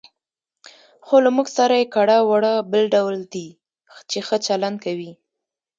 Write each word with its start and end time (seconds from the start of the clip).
خو 1.05 1.15
له 1.25 1.29
موږ 1.35 1.47
سره 1.57 1.73
یې 1.81 1.87
کړه 1.95 2.17
وړه 2.29 2.53
بل 2.71 2.83
ډول 2.95 3.15
دي، 3.33 3.47
چې 4.09 4.17
ښه 4.27 4.37
چلند 4.47 4.77
کوي. 4.85 5.11